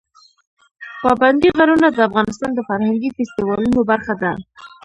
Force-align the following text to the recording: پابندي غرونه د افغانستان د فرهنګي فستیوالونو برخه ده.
پابندي 1.03 1.49
غرونه 1.57 1.87
د 1.91 1.99
افغانستان 2.09 2.51
د 2.53 2.59
فرهنګي 2.67 3.09
فستیوالونو 3.15 3.79
برخه 3.91 4.13
ده. 4.21 4.31